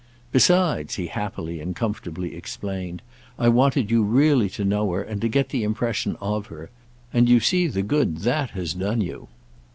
[0.31, 3.03] Besides," he happily and comfortably explained,
[3.37, 7.39] "I wanted you really to know her and to get the impression of her—and you
[7.39, 9.27] see the good that has done you."